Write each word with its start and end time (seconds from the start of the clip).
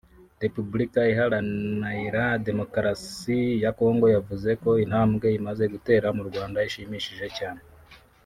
Repubulika 0.43 0.99
Iharanaira 1.13 2.23
Demokarasi 2.47 3.39
ya 3.63 3.71
Congo 3.79 4.05
yavuze 4.15 4.49
ko 4.63 4.69
intambwe 4.83 5.27
imaze 5.39 5.63
guterwa 5.73 6.09
n’u 6.15 6.25
Rwanda 6.29 6.65
ishimishije 6.69 7.27
cyane 7.39 7.61